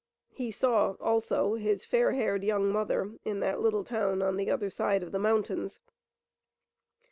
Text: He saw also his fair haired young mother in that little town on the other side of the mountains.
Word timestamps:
He 0.31 0.49
saw 0.49 0.95
also 0.99 1.53
his 1.53 1.85
fair 1.85 2.13
haired 2.13 2.43
young 2.43 2.71
mother 2.71 3.13
in 3.23 3.39
that 3.41 3.59
little 3.61 3.83
town 3.83 4.23
on 4.23 4.35
the 4.35 4.49
other 4.49 4.71
side 4.71 5.03
of 5.03 5.11
the 5.11 5.19
mountains. 5.19 5.77